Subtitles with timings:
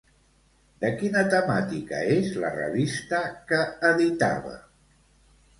[0.85, 3.63] De quina temàtica és la revista que
[3.93, 4.57] editava?